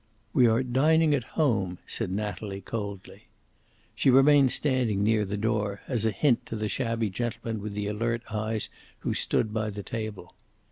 [0.33, 3.25] "We are dining at home," said Natalie, coldly.
[3.93, 7.85] She remained standing near the door, as a hint to the shabby gentleman with the
[7.85, 8.67] alert eyes
[9.01, 10.33] who stood by the table.